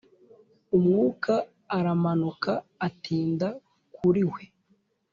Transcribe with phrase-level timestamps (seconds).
[0.77, 1.33] Umwuka
[1.77, 2.51] aramanuka
[2.87, 3.47] atinda
[3.95, 4.41] kuriwe